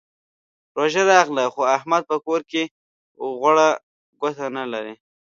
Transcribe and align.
روژه 0.77 1.01
راغله؛ 1.11 1.45
خو 1.53 1.61
احمد 1.77 2.03
په 2.09 2.17
کور 2.25 2.41
کې 2.51 2.63
غوړه 3.37 3.69
ګوته 4.21 4.45
نه 4.57 4.63
لري. 4.73 4.95